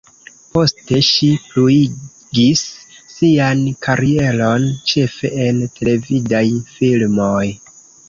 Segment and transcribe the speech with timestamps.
[0.53, 2.63] Poste, ŝi pluigis
[3.17, 6.45] sian karieron ĉefe en televidaj
[6.77, 7.49] filmoj.